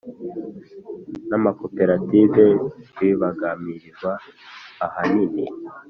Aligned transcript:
N 1.27 1.31
amakoperative 1.39 2.45
bibangamirwa 2.99 4.11
ahanini 4.85 5.45